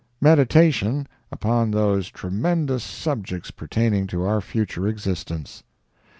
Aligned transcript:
meditation 0.19 1.07
upon 1.31 1.69
those 1.69 2.09
tremendous 2.09 2.83
subjects 2.83 3.51
pertaining 3.51 4.07
to 4.07 4.25
our 4.25 4.41
future 4.41 4.87
existence. 4.87 5.61